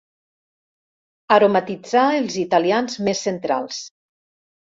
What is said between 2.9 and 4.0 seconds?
més centrals.